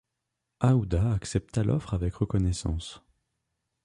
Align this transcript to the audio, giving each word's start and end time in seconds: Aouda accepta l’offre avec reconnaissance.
Aouda 0.61 1.11
accepta 1.13 1.61
l’offre 1.63 1.93
avec 1.93 2.15
reconnaissance. 2.15 3.03